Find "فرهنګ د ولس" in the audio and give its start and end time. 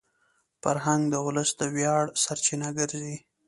0.63-1.49